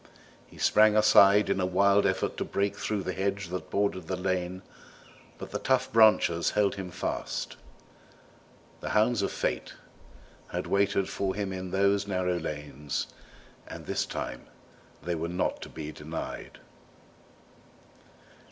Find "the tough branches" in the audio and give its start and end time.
5.51-6.49